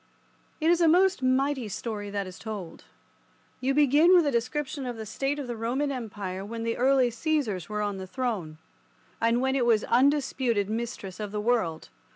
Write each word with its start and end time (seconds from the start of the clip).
It 0.59 0.71
is 0.71 0.81
a 0.81 0.87
most 0.87 1.21
mighty 1.21 1.67
story 1.67 2.09
that 2.09 2.25
is 2.25 2.39
told. 2.39 2.85
You 3.59 3.75
begin 3.75 4.15
with 4.15 4.25
a 4.25 4.31
description 4.31 4.87
of 4.87 4.97
the 4.97 5.05
state 5.05 5.37
of 5.37 5.45
the 5.45 5.55
Roman 5.55 5.91
Empire 5.91 6.43
when 6.43 6.63
the 6.63 6.75
early 6.75 7.11
Caesars 7.11 7.69
were 7.69 7.83
on 7.83 7.97
the 7.97 8.07
throne, 8.07 8.57
and 9.21 9.41
when 9.41 9.55
it 9.55 9.63
was 9.67 9.83
undisputed 9.83 10.71
mistress 10.71 11.19
of 11.19 11.31
the 11.31 11.39
world. 11.39 11.89